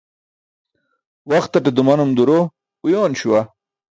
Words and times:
Waxtate 1.33 1.69
dumanum 1.75 2.11
duro 2.17 2.37
uyoon 2.85 3.13
śuwa 3.19 3.41